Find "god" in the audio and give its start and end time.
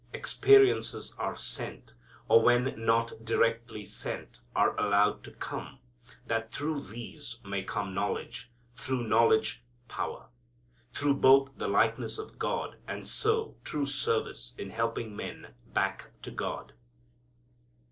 12.39-12.77, 16.31-16.73